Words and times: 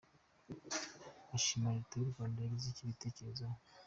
Ashimira 1.35 1.75
Leta 1.77 1.95
y’u 1.97 2.11
Rwanda 2.11 2.37
yagize 2.41 2.67
icyo 2.69 2.85
gitekerezo. 2.91 3.45